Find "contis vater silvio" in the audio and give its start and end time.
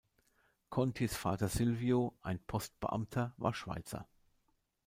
0.71-2.15